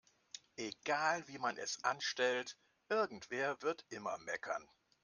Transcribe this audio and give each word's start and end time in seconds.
Egal 0.57 1.27
wie 1.27 1.37
man 1.37 1.57
es 1.57 1.83
anstellt, 1.83 2.57
irgendwer 2.89 3.61
wird 3.61 3.85
immer 3.89 4.17
meckern. 4.17 4.67